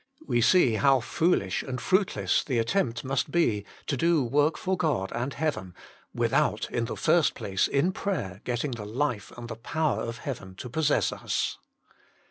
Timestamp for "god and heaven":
4.75-5.75